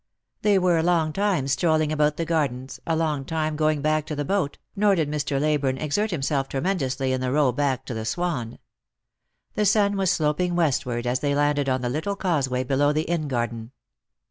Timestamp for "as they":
11.05-11.35